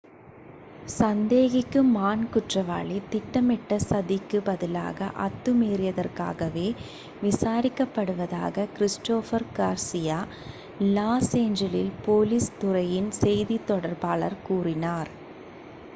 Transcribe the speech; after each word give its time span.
சந்தேகிக்கும் 0.91 1.91
ஆண் 2.03 2.23
குற்றவாளி 2.29 2.95
திட்டமிட்ட 3.09 3.77
சதிக்கு 3.83 4.39
பதிலாக 4.41 5.09
அத்துமீறியதற்காகவே 5.25 6.65
விசாரிக்கப் 7.21 7.93
படுவதாக 7.93 8.67
Christopher 8.73 9.47
Garcia 9.55 10.19
Los 10.91 11.33
Angeles 11.39 11.99
police 12.05 12.51
துறையின் 12.59 13.11
செய்தித் 13.21 13.67
தொடர்பாளர் 13.67 14.41
கூறினார் 14.43 15.11